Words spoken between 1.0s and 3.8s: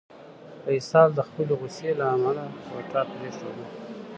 د خپلې غوسې له امله کوټه پرېښوده.